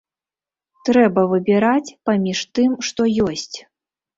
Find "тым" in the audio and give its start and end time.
2.61-2.71